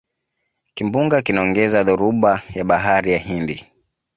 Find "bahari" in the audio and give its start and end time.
2.65-3.11